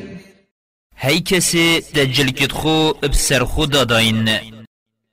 هی 0.99 1.21
کسی 1.21 1.81
دجل 1.95 2.31
کت 2.31 2.53
خو 2.53 2.93
بسر 2.93 3.45
خدا 3.45 3.85
داین 3.85 4.39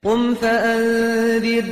قم 0.04 0.34
فأنذر. 0.34 1.64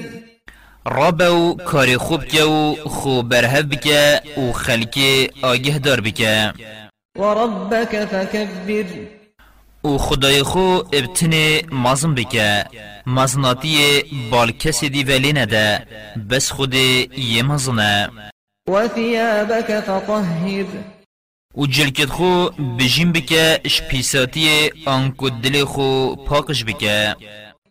رابو 0.87 1.55
کار 1.55 1.99
خوب 1.99 2.25
که 2.25 2.43
و 2.43 2.75
خو 2.75 3.23
برهب 3.23 3.71
بکه 3.71 4.21
و 4.39 4.53
خلک 4.53 4.99
آگه 5.43 5.79
دار 5.79 6.01
بکه 6.01 6.53
وربك 7.19 8.05
فكبر. 8.05 8.87
و 9.85 9.99
خدای 9.99 10.43
خو 10.43 10.83
ابتنه 10.93 11.63
مازن 11.73 12.15
بکه 12.15 12.65
مزناتی 13.07 14.03
بال 14.31 14.51
کسی 14.51 14.89
دی 14.89 15.05
ولی 15.05 15.33
نده. 15.33 15.87
بس 16.31 16.51
خود 16.53 16.75
یه 16.75 17.43
مزنه 17.43 18.11
وثيابك 18.69 19.81
فطهر 19.81 20.67
و 21.55 21.67
جلکت 21.67 22.11
خو 22.11 22.49
بجیم 22.79 23.13
بکه 23.13 23.61
شپیساتی 23.67 24.71
آنکو 24.87 25.31
دل 25.31 25.65
خو 25.65 26.17
پاکش 26.17 26.65
بکه 26.65 27.17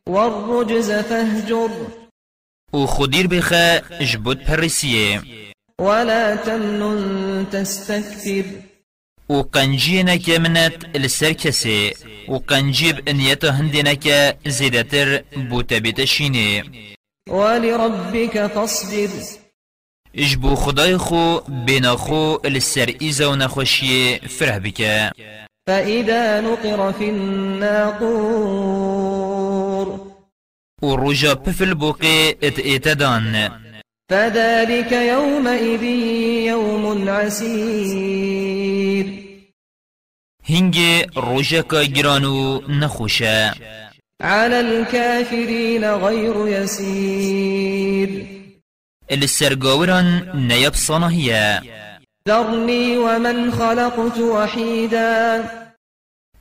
والرجز 0.09 0.91
فاهجر 0.91 1.69
و 2.73 2.85
خودیر 2.85 3.27
بخه 3.27 3.81
جبود 4.11 4.43
پرسیه. 4.43 5.21
ولا 5.81 6.35
تمنن 6.35 7.45
تستكثر 7.51 8.45
و 9.29 9.41
قنجی 9.41 10.03
نکه 10.03 10.39
منت 10.39 10.95
لسر 10.95 11.33
کسی 11.33 11.91
و 12.27 12.37
قنجیب 12.37 12.95
انیتا 13.07 13.51
هندی 13.51 13.83
نکه 13.83 14.35
زیدتر 14.45 15.23
بوتا 15.49 15.79
بیتا 15.79 16.05
شینه 16.05 16.63
ولربك 17.29 18.47
فاصبر. 18.47 19.09
إجبو 20.15 20.55
خدای 20.55 20.97
خو 20.97 21.39
بنا 21.67 21.95
خو 21.95 22.37
لسر 22.45 22.93
ایزا 22.99 23.31
و 23.31 23.35
نخوشی 23.35 24.19
فرح 24.19 24.59
بکه 24.59 25.11
فإذا 25.67 26.41
نقر 26.41 26.91
في 26.91 27.09
الناقور. 27.09 28.03
و 30.81 30.95
روژا 30.95 31.35
پفل 31.35 31.73
بوقی 31.73 32.35
ات 32.43 32.59
ایتدان 32.59 33.51
فذلك 34.11 34.91
يومئذ 34.91 35.83
يوم 36.47 37.09
عسير. 37.09 38.62
هنگ 40.49 40.75
روژا 41.15 41.61
کا 41.61 41.83
گرانو 41.83 42.61
نخوشه. 42.69 43.53
على 44.21 44.59
الكافرين 44.59 45.83
غير 45.83 46.47
يسير 46.47 48.25
السرگاوران 49.11 50.31
نیب 50.47 50.73
صناهیه 50.73 51.61
ذرني 52.27 52.97
ومن 52.97 53.51
خلقت 53.51 54.17
وحيدا 54.19 55.43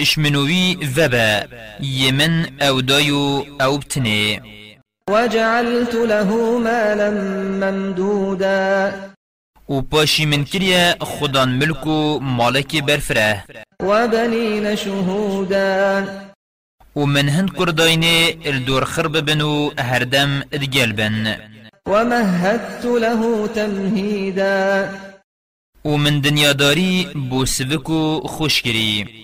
اشمنوی 0.00 0.76
وبا 0.98 1.48
يمن 1.80 2.60
أو 2.60 2.80
دايو 2.80 3.46
أو 3.60 3.78
بتني 3.78 4.42
وجعلت 5.10 5.94
له 5.94 6.58
مالا 6.58 7.10
ممدودا. 7.60 9.11
و 9.68 9.80
پاشی 9.80 10.26
من 10.26 10.44
کریه 10.44 10.96
خودان 11.00 11.48
ملکو 11.48 12.18
مالک 12.20 12.84
برفره. 12.84 13.44
وبنين 13.80 14.76
شهودا. 14.76 16.06
و 16.96 17.06
من 17.06 17.28
هند 17.28 17.56
کرداینه 17.58 18.34
الدور 18.44 18.84
خرب 18.84 19.20
بنو 19.20 19.70
هردم 19.78 20.42
ادگل 20.52 20.92
بن. 20.92 21.36
ومهدت 21.86 22.84
له 22.84 23.48
تمهيدا 23.48 24.88
و 25.84 25.96
من 25.96 26.20
دنیا 26.20 26.52
داری 26.52 27.08
بو 27.30 27.46
سوکو 27.46 28.20
خوش 28.20 28.62
کری 28.62 29.22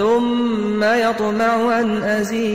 ثم 0.00 0.84
يطمع 0.84 1.80
أن 1.80 2.02
أزيد 2.02 2.46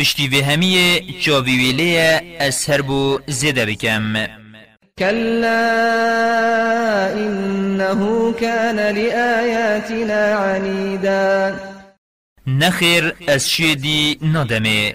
پشتی 0.00 0.28
و 0.28 0.44
همیه 0.44 1.04
چاوی 1.20 1.56
ویلیه 1.56 2.36
از 2.40 2.70
هر 2.70 2.82
بو 2.82 3.18
زیده 3.26 3.66
بکم. 3.66 4.26
كلا 4.98 5.58
إنه 7.14 8.32
كان 8.32 8.76
لآياتنا 8.76 10.34
عنيدا 10.34 11.56
نخیر 12.46 13.14
از 13.28 13.50
شیدی 13.50 14.18
ندمه 14.22 14.94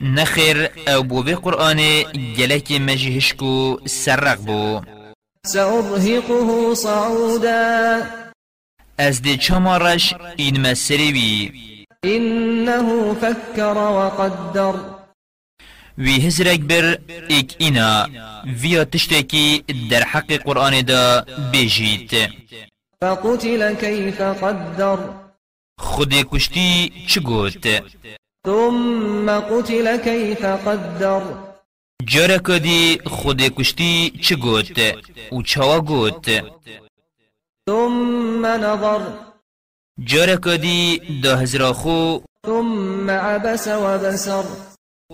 نخیر 0.00 0.68
أو 0.88 1.02
بو 1.02 1.22
به 1.22 1.34
قرآن 1.34 2.02
گلک 2.38 2.72
مجهشکو 2.72 3.76
سرق 3.86 4.38
بو. 4.38 4.80
سأرهقه 5.46 6.74
صعودا. 6.74 8.02
از 8.98 9.22
دی 9.22 9.36
چمارش 9.36 10.14
مسری 10.58 11.12
وی. 11.12 11.71
إنه 12.04 13.14
فكر 13.14 13.78
وقدر. 13.78 14.74
وی 15.98 16.26
هزرک 16.26 16.60
بر 16.60 16.98
ایک 17.28 17.54
اینا 17.58 18.08
ویا 18.62 18.84
تشتکی 18.84 19.64
در 19.90 20.02
حق 20.02 20.32
قرآن 20.32 20.80
دا 20.80 21.24
بیجید. 21.52 22.10
فقتل 23.00 23.74
كيف 23.74 24.20
قدر. 24.20 24.98
خود 25.78 26.14
کشتی 26.14 26.92
چه 27.06 27.20
گوت 27.20 27.82
ثم 28.46 29.40
قتل 29.40 29.96
كيف 29.96 30.44
قدر. 30.44 31.22
جارا 32.04 32.38
کدی 32.38 33.00
خود 33.06 33.42
کشتی 33.42 34.10
چه 34.22 34.36
گوت 34.36 34.78
و 35.32 35.42
چوا 35.42 35.80
گوت 35.80 36.26
ثم 37.70 38.46
نظر. 38.46 39.31
جارا 39.98 40.36
کدی 40.36 41.00
دا 41.22 41.36
هزرا 41.36 41.72
خو. 41.72 42.20
ثم 42.46 43.10
عبس 43.10 43.68
وبسر 43.68 44.44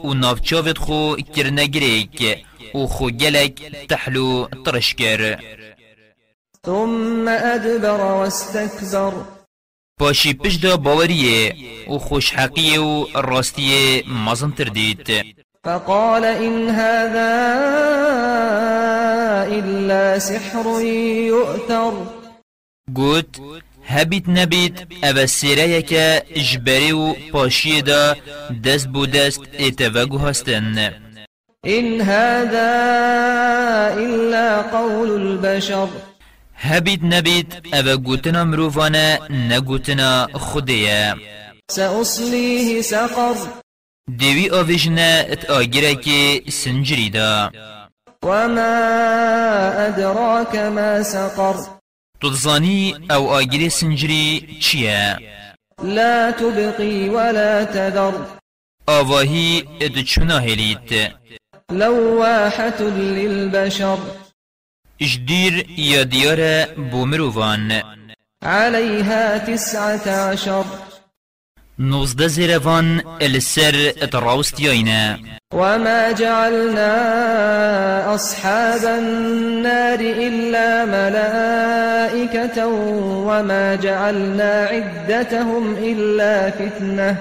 و 0.04 0.14
نافچاوت 0.14 0.78
خو 0.78 1.16
کرنگریک 1.16 2.44
و 2.74 2.86
خو 2.86 3.10
گلک 3.10 3.86
تحلو 3.88 4.46
ترشکر. 4.64 5.38
ثم 6.66 7.28
أدبر 7.28 8.00
واستكبر 8.00 9.12
پاشی 10.00 10.34
پش 10.34 10.56
دا 10.56 10.76
باوریه 10.76 11.54
و 11.88 11.98
خوش 11.98 12.34
حقیه 12.34 12.80
و 12.80 13.06
راستیه 13.14 14.04
مازن 14.06 14.50
تردید 14.50 15.08
فقال 15.64 16.24
إن 16.24 16.70
هذا 16.70 17.34
إلا 19.58 20.18
سحر 20.18 20.80
يؤثر. 20.82 21.92
گوت 22.94 23.40
هبیت 23.90 24.28
نبیت 24.28 24.72
أو 25.04 25.26
سیره 25.26 25.82
که 25.82 26.22
جبری 26.50 26.92
و 26.92 27.14
پاشی 27.32 27.82
دا 27.82 28.16
دست 28.64 28.88
بو 28.88 29.06
دست 29.06 29.40
اتوگو 29.58 30.18
هستن 30.18 30.92
إن 31.66 32.00
هذا 32.00 32.70
إلا 33.96 34.62
قول 34.62 35.10
البشر. 35.10 35.88
هبیت 36.54 37.00
نبیت 37.02 37.46
أو 37.74 37.96
گوتنا 37.96 38.44
مروفانه 38.44 39.18
نگوتنا 39.30 40.28
خودیه 40.34 41.14
سأصليه 41.70 42.82
سقر. 42.82 43.34
دیوی 44.16 44.50
آویجنه 44.50 45.26
ات 45.30 45.50
آگیره 45.50 45.94
که 45.94 46.42
سنجری 46.50 47.10
دا 47.10 47.50
وما 48.22 48.74
أدراك 49.88 50.54
ما 50.56 51.02
سقر. 51.02 51.77
تظانی 52.22 52.94
أو 53.10 53.28
آگیره 53.28 53.68
سنجری 53.68 54.58
چیه؟ 54.60 55.18
لا 55.82 56.30
تبقي 56.30 57.08
ولا 57.08 57.64
تذر. 57.64 58.12
آواهی 58.88 59.64
اد 59.80 60.00
چونا 60.00 60.38
هلیت 60.38 61.12
لواحة 61.70 62.80
للبشر. 62.80 63.98
اجدیر 65.00 65.66
یا 65.78 66.02
دیار 66.02 66.64
بومروان 66.90 67.82
عليها 68.42 69.38
تسعة 69.38 70.08
عشر. 70.08 70.64
نوزده 71.80 72.28
زیروان 72.28 73.02
السر 73.20 73.92
اتراوست 74.02 74.60
یاینه 74.60 75.18
وما 75.54 76.12
جعلنا 76.12 76.94
أصحاب 78.14 78.84
النار 78.84 80.00
إلا 80.00 80.84
ملائكة 80.84 82.66
وما 83.26 83.74
جعلنا 83.74 84.68
عدتهم 84.72 85.76
إلا 85.82 86.50
فتنة. 86.50 87.16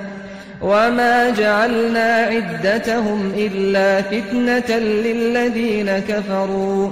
وما 0.62 1.30
جعلنا 1.30 2.14
عدتهم 2.14 3.34
إلا 3.38 4.02
فتنة 4.02 4.78
للذين 4.78 6.00
كفروا. 6.00 6.92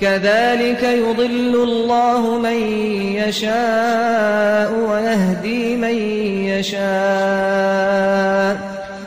كذلك 0.00 0.82
يضل 0.82 1.54
الله 1.62 2.38
من 2.38 2.60
يشاء 3.16 4.72
ويهدي 4.72 5.76
من 5.76 5.96
يشاء 6.52 7.96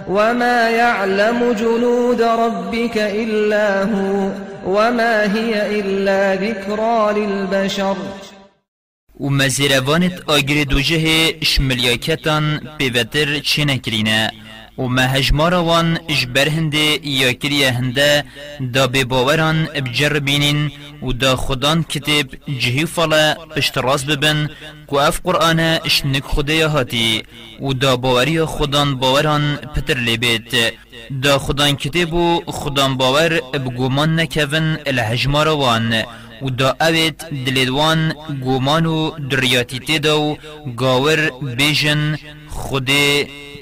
وما 0.09 0.69
يعلم 0.69 1.53
جنود 1.59 2.21
ربك 2.21 2.97
إلا 2.97 3.83
هو 3.83 4.30
وما 4.65 5.33
هي 5.36 5.80
إلا 5.80 6.36
ذكرى 6.36 7.13
للبشر. 7.15 7.95
و 9.19 9.30
مزیروانت 9.30 10.13
آگر 10.27 10.63
دوجه 10.63 11.33
شملیاکتان 11.42 12.59
پیوتر 12.77 13.39
چی 13.39 13.65
نکرینه 13.65 14.31
و 14.80 14.88
ما 14.88 15.02
هجمارا 15.02 15.64
وان 15.64 16.00
اجبر 16.10 16.50
هنده 16.50 17.08
یا 17.08 17.34
کریه 17.34 17.72
هنده 17.72 18.24
دا 18.74 18.88
بباوران 18.88 19.66
بجربینین 19.66 20.72
و 21.04 21.12
دا 21.12 21.36
خودان 21.36 21.84
کتب 21.84 22.28
جهی 22.60 22.86
فالا 22.86 23.36
پشت 23.56 23.80
ببن 24.10 24.50
کو 24.88 25.00
اف 25.00 25.22
قرآن 25.24 25.60
اشنک 25.60 26.24
خوده 26.24 26.68
هاتی 26.68 27.24
و 27.62 27.74
دا 27.74 27.98
باوری 27.98 28.46
خودان 28.46 28.96
باوران 28.96 29.56
پتر 29.56 29.98
لیبیت 29.98 30.74
دا 31.24 31.40
خودان 31.40 31.76
کتب 31.76 32.14
و 32.14 32.42
خودان 32.48 32.98
باور 32.98 33.42
بگومان 33.54 34.20
نکون 34.20 34.78
الهجمارا 34.86 35.58
وان 35.58 36.04
و 36.41 36.50
دا 36.50 36.75
اوید 36.81 37.18
دلیدوان 37.45 38.13
گومان 38.41 38.86
و 38.86 39.12
دریاتی 39.30 39.80
تیدا 39.80 40.21
و 40.21 40.38
گاور 40.77 41.30
بیجن 41.57 42.18
خود 42.47 42.89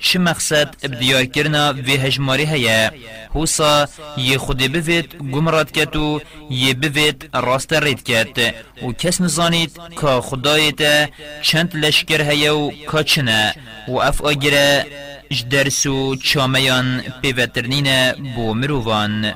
چه 0.02 0.20
مقصد 0.20 0.76
ابدیار 0.84 1.26
کرنا 1.26 1.74
وی 1.74 1.96
هجماری 1.96 2.46
هیا 2.46 2.92
حوصا 3.34 3.88
یه 4.18 4.38
خودی 4.38 4.68
بوید 4.68 5.16
گمرات 5.34 5.72
کت 5.72 5.96
و 5.96 6.22
یه 6.50 6.74
بوید 6.74 7.30
راست 7.34 7.74
رید 7.74 8.04
کت. 8.04 8.38
و 8.84 8.92
کس 8.92 9.22
نزانید 9.22 9.72
که 10.02 10.08
خدایت 10.08 11.10
چند 11.42 11.76
لشکر 11.76 12.22
هیا 12.22 12.58
و 12.58 12.72
که 12.92 13.04
چنه؟ 13.04 13.56
و 13.88 13.98
اف 14.00 14.22
آگره 14.22 14.86
جدرس 15.30 15.84
چامیان 16.24 17.04
پیوترنین 17.22 18.12
بو 18.36 18.54
مروان. 18.54 19.34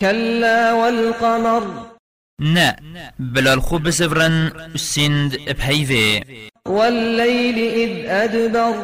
كلا 0.00 0.76
والقمر 0.76 1.91
نه 2.42 2.76
بلال 3.18 3.60
خوب 3.60 3.82
بسفرن 3.82 4.52
سند 4.76 5.36
بحیوه 5.58 6.22
والليل 6.66 7.58
إذ 7.58 8.06
أدبر. 8.06 8.74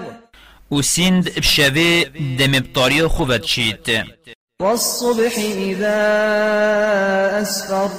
و 0.70 0.82
سند 0.82 1.28
بشوه 1.38 2.02
دم 2.38 2.52
بطاري 2.58 3.08
خوبت 3.08 3.44
شيت 3.44 3.86
والصبح 4.62 5.38
إذا 5.38 5.98
أسفر 7.42 7.90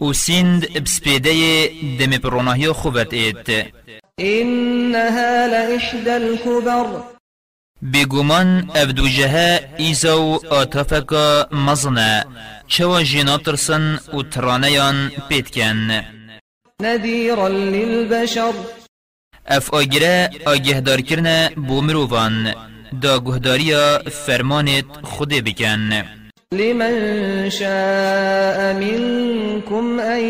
و 0.00 0.12
سند 0.12 0.78
بسبيده 0.78 1.66
دم 1.98 2.18
بروناهي 2.18 2.72
خوبت 2.72 3.12
ايت 3.14 3.66
إنها 4.20 5.48
لإحدى 5.48 6.16
الكبر. 6.16 7.02
بگومان 7.82 8.70
افدو 8.74 9.08
جها 9.08 9.58
ایزو 9.76 10.40
آتافکا 10.50 11.46
مزنه. 11.52 12.24
چوا 12.68 13.02
جینا 13.02 13.36
ترسن 13.38 13.98
و 14.14 14.22
ترانیان 14.22 15.10
پیتکن. 15.28 16.04
نذيرا 16.82 17.48
للبشر. 17.48 18.52
اف 19.46 19.74
آگره 19.74 20.30
آگه 20.46 20.80
دار 20.80 21.00
کرنه 21.00 21.50
بو 21.56 21.80
مروفان. 21.80 22.54
دا 23.02 23.18
گهداریا 23.18 24.10
فرمانت 24.26 24.84
خود 25.02 25.28
بکن. 25.28 26.04
لمن 26.52 27.50
شاء 27.50 28.72
منكم 28.74 30.00
أن 30.00 30.20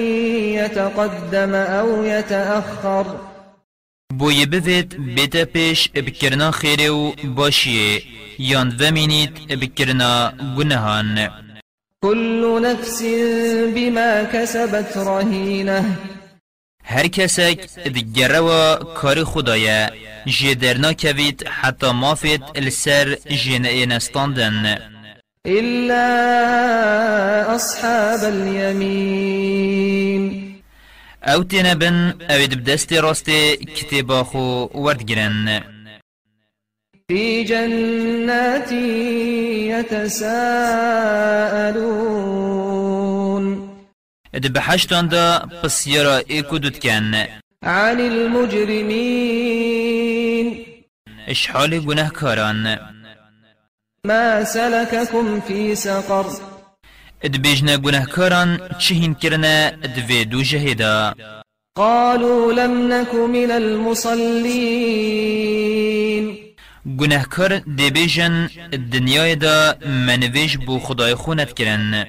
يتقدم 0.58 1.54
أو 1.54 2.04
يتأخر 2.04 3.31
بوی 4.18 4.46
بوید 4.46 5.14
بیتا 5.14 5.44
پیش 5.44 5.90
بکرنا 5.90 6.50
خیره 6.50 6.90
و 6.90 7.12
باشیه 7.36 8.02
یان 8.38 8.76
ومینید 8.80 9.48
بکرنا 9.60 10.32
گناهان 10.58 11.30
كل 12.02 12.60
نفس 12.62 13.02
بما 13.74 14.24
كسبت 14.32 14.96
رهينه 14.96 15.84
هر 16.84 17.06
کسک 17.06 17.84
دگره 17.84 18.40
و 18.40 18.76
کار 18.76 19.24
خدایه 19.24 19.90
جدرنا 20.26 20.92
کوید 20.92 21.46
حتی 21.46 21.90
مافید 21.90 22.42
السر 22.56 23.18
جنه 23.44 23.86
نستاندن. 23.86 24.78
إلا 25.46 26.06
أصحاب 27.54 28.24
اليمين 28.24 29.72
أو 31.24 31.42
تنبن 31.42 32.14
أو 32.30 32.46
دبدست 32.46 32.92
راست 32.92 33.30
کتبا 33.76 34.22
خو 34.22 34.68
وردگرن 34.74 35.62
في 37.08 37.44
جنات 37.44 38.72
يتساءلون. 39.72 40.52
دبحشتان 44.34 45.08
دا 45.08 45.48
پسیارا 45.62 46.16
ایکو 46.16 46.58
دودکن 46.58 47.14
عن 47.64 48.00
المجرمين. 48.00 49.36
اشحال 51.28 51.78
گناه 51.78 52.08
کاران 52.08 52.78
ما 54.06 54.44
سلككم 54.44 55.40
في 55.40 55.74
سقر. 55.74 56.51
دبیجنا 57.24 57.76
گناه 57.76 58.06
کاران 58.06 58.60
چهین 58.78 59.14
کرنه 59.14 59.72
دوی 59.96 60.24
دو 60.24 60.42
جهیدا 60.42 61.14
قالوا 61.76 62.52
لم 62.52 62.92
نك 62.92 63.14
من 63.14 63.50
المصلين. 63.50 64.22
گناه 66.98 67.28
کار 67.28 67.58
دبیجن 67.58 68.48
دنیای 68.92 69.34
دا 69.36 69.74
منویج 69.86 70.56
بو 70.56 70.78
خدای 70.78 71.14
خونت 71.14 71.52
کرن 71.52 72.06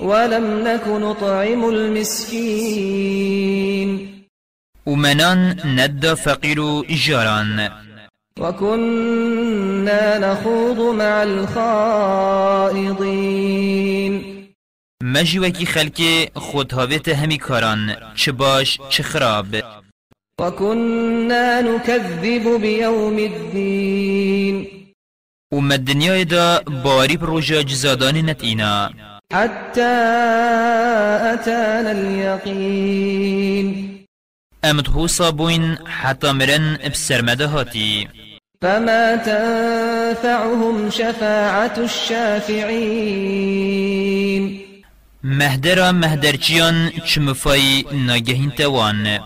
ولم 0.00 0.68
نك 0.68 0.88
نطعم 0.88 1.64
المسكين. 1.64 3.04
ومنان 4.86 5.56
ند 5.64 6.14
فقير 6.14 6.82
جاران 6.82 7.70
وكنا 8.40 10.18
نخوض 10.18 10.94
مع 10.94 11.22
الخائضين. 11.22 12.94
مجوکی 15.06 15.66
خلک 15.66 16.30
خود 16.34 16.72
هاویت 16.72 17.08
همی 17.08 17.38
کاران. 17.38 17.96
چه 18.14 18.32
باش 18.32 18.78
چه 18.88 19.02
خراب. 19.02 19.46
وكنا 20.40 21.60
نكذب 21.60 22.60
بيوم 22.60 23.16
الدين. 23.16 24.66
و 25.52 25.60
مدنیای 25.60 26.24
دا 26.24 26.62
باری 26.84 27.16
پروژه 27.16 27.64
جزادانی 27.64 28.22
نت 28.22 28.44
اینا 28.44 28.90
حتى 29.32 29.94
أتانا 31.34 31.90
اليقين. 31.90 33.68
امد 34.62 34.88
هوسا 34.88 35.30
بوین 35.30 35.78
حتی 35.84 36.30
مرن 36.30 36.78
بسرمده 36.92 37.46
هاتی. 37.46 38.08
فما 38.62 39.16
تنفعهم 39.16 40.90
شفاعة 40.90 41.78
الشافعين. 41.78 42.64
مهدرا 45.24 45.92
مهدرچیان 45.92 46.90
چمفای 46.90 47.84
ناگهین 47.92 48.50
توان 48.50 49.18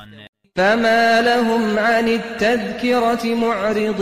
فما 0.56 1.20
لهم 1.20 1.78
عن 1.78 2.08
التذكرة 2.08 3.34
معرضين. 3.34 4.00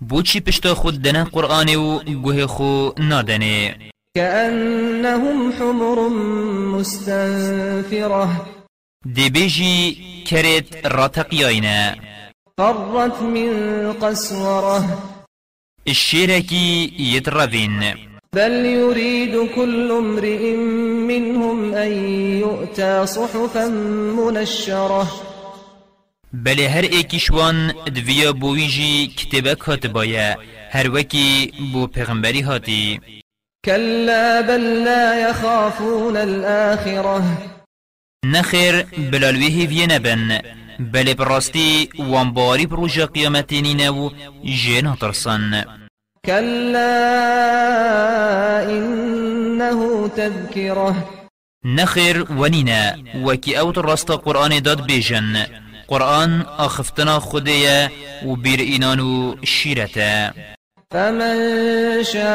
بوچی 0.00 0.40
پشتا 0.40 0.74
خود 0.74 1.02
دنه 1.02 1.24
قرآن 1.24 1.76
و 1.76 1.98
گوه 1.98 2.46
خو 2.46 2.90
نادنه. 2.98 3.74
كأنهم 4.16 5.52
حمر 5.52 6.08
مستنفرة. 6.78 8.28
دی 9.14 9.30
بیجی 9.30 9.96
کرت 10.26 10.86
راتقیاینه. 10.86 11.96
فرت 12.58 13.22
من 13.22 13.92
قسورة. 13.92 14.84
الشيركي 15.88 16.92
يترفين 16.98 18.07
بل 18.32 18.52
يريد 18.52 19.48
كل 19.54 19.92
امرئ 19.92 20.56
منهم 21.08 21.74
أن 21.74 21.92
يؤتى 22.40 23.06
صحفا 23.06 23.68
منشرة. 24.18 25.06
بله 26.32 26.68
هر 26.68 26.84
ایکیشوان 26.84 27.72
دویا 27.88 28.32
بویجی 28.32 29.06
کتبه 29.06 29.54
کاتبایه 29.54 30.36
هر 30.70 30.90
وکی 30.90 31.52
بو 31.72 31.86
پیغمبری 31.86 32.40
هاتی. 32.40 33.00
كلا 33.64 34.40
بل 34.40 34.84
لا 34.84 35.30
يخافون 35.30 36.16
الآخرة. 36.16 37.22
نخیر 38.24 38.82
بلالوی 38.82 39.48
هیویه 39.48 39.86
نبن 39.86 40.40
بل 40.80 41.14
براستی 41.14 41.88
وانباری 41.98 42.66
بروژا 42.66 43.06
قیامتینی 43.06 43.74
نو 43.74 44.10
جینا 44.44 44.96
ترسن. 45.00 45.77
كلا 46.28 46.92
إنه 48.70 50.08
تذكرة. 50.08 50.94
نخیر 51.64 52.26
ونینا 52.32 52.96
وکی 53.24 53.56
اوت 53.58 53.78
راست 53.78 54.10
قرآن 54.10 54.60
داد 54.62 54.86
بیجن 54.86 55.46
قرآن 55.88 56.42
آخفتنا 56.58 57.18
خودیا 57.18 57.88
و 58.26 58.36
بیر 58.36 58.60
اینانو 58.60 59.36
شیرتا 59.44 60.32
فمن 60.92 61.38
شاء 62.02 62.30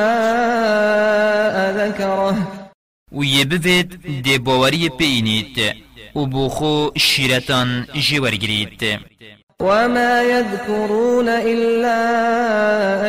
ذكره. 1.78 2.36
و 3.12 3.24
یه 3.24 3.46
بوید 3.46 4.22
دی 4.24 4.38
باوری 4.38 4.90
پینید 4.90 5.76
و 6.16 6.26
بوخو 6.26 6.90
شیرتان 6.98 7.88
جوارگرید 7.94 9.00
وما 9.63 10.22
يذكرون 10.24 11.29
إلا 11.29 12.00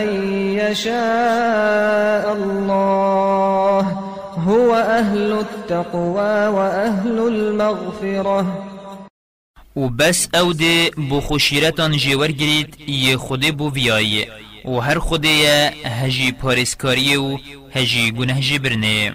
أن 0.02 0.08
يشاء 0.54 2.32
الله 2.32 3.80
هو 4.38 4.74
أهل 4.74 5.32
التقوى 5.32 6.46
وأهل 6.46 7.18
المغفرة. 7.18 8.70
و 9.76 9.88
بس 9.88 10.28
أو 10.34 10.52
ده 10.52 10.90
بو 10.96 11.20
خوشیرتان 11.20 11.96
جوار 11.96 12.32
گرید 12.32 12.88
یه 12.88 13.16
خوده 13.16 13.52
بو 13.52 13.70
ویای 13.70 14.26
و 14.64 14.80
هر 14.80 14.98
خوده 14.98 15.28
هجی 15.84 16.32
پارسکاری 16.32 17.16
و 17.16 17.38
هجی 17.72 18.12
گنه 18.12 18.40
جبرنه 18.40 19.14